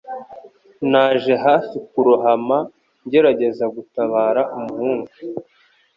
Naje 0.91 1.33
hafi 1.45 1.75
kurohama, 1.89 2.57
ngerageza 3.05 3.65
gutabara 3.75 4.41
umuhungu. 4.57 5.11